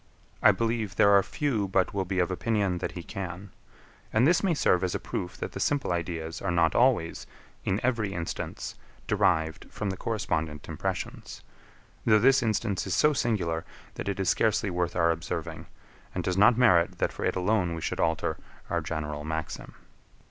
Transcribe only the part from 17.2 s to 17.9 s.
it alone we